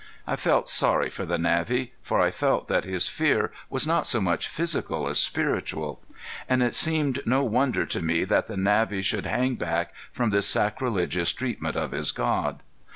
I 0.25 0.35
felt 0.35 0.67
sorry 0.67 1.11
for 1.11 1.27
the 1.27 1.37
Navvy, 1.37 1.93
for 2.01 2.19
I 2.19 2.31
felt 2.31 2.67
that 2.69 2.85
his 2.85 3.07
fear 3.07 3.51
was 3.69 3.85
not 3.85 4.07
so 4.07 4.19
much 4.19 4.47
physical 4.47 5.07
as 5.07 5.19
spiritual. 5.19 6.01
And 6.49 6.63
it 6.63 6.73
seemed 6.73 7.19
no 7.27 7.43
wonder 7.43 7.85
to 7.85 8.01
me 8.01 8.23
that 8.23 8.47
the 8.47 8.57
Navvy 8.57 9.03
should 9.03 9.27
hang 9.27 9.53
back 9.57 9.93
from 10.11 10.31
this 10.31 10.47
sacrilegious 10.47 11.31
treatment 11.33 11.75
of 11.75 11.91
his 11.91 12.11
god. 12.11 12.63